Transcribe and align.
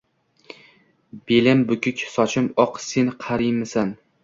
Belim 1.33 1.61
bukik 1.73 2.03
sochim 2.15 2.49
oq 2.67 2.83
sen 2.89 3.15
qarimaysan 3.27 3.97